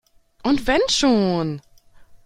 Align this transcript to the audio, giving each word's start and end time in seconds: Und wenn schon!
Und 0.41 0.65
wenn 0.65 0.81
schon! 0.87 1.61